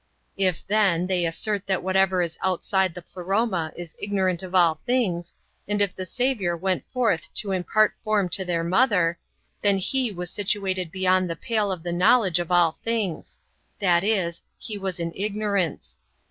[0.39, 5.31] If, then, they assert that whatever is outside [the Pleroma] is ignorant of all things,
[5.67, 9.19] and if the Saviour went forth to impart form to their Mother,
[9.61, 13.37] then He w^as situated beyond the pale of the knowledge of all things;
[13.77, 15.99] that is, He was in ignorance.